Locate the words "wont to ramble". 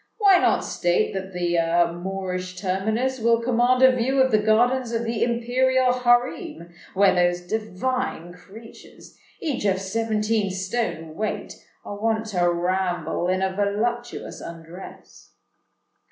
12.01-13.27